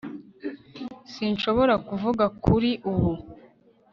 sinshobora 1.13 1.73
kuvuga 1.87 2.25
kuri 2.43 2.71
ubu 2.91 3.11